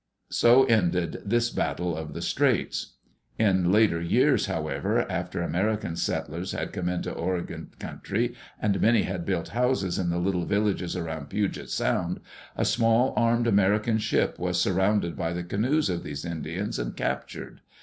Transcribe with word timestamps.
So 0.31 0.63
ended 0.63 1.21
this 1.23 1.51
battle 1.51 1.95
of 1.95 2.15
the 2.15 2.23
Straits. 2.23 2.95
In 3.37 3.71
later 3.71 4.01
years, 4.01 4.47
however, 4.47 5.05
after 5.11 5.43
American 5.43 5.95
settlers 5.95 6.53
had 6.53 6.73
come 6.73 6.89
into 6.89 7.09
the 7.11 7.15
Oregon 7.15 7.69
country, 7.77 8.33
and 8.59 8.81
many 8.81 9.03
had 9.03 9.27
built 9.27 9.49
houses 9.49 9.99
in 9.99 10.09
the 10.09 10.17
little 10.17 10.47
villages 10.47 10.95
around 10.97 11.29
Puget 11.29 11.69
Sound, 11.69 12.19
a 12.57 12.65
small 12.65 13.13
armed 13.15 13.45
American 13.45 13.99
ship 13.99 14.39
was 14.39 14.59
surrounded 14.59 15.15
by 15.15 15.33
the 15.33 15.43
canoes 15.43 15.87
of 15.87 16.01
these 16.01 16.25
Indians 16.25 16.79
and 16.79 16.95
captured. 16.97 17.61